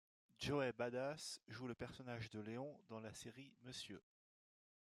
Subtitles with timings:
[0.39, 3.99] Joey Badass joue le personnage de Leon dans la série Mr.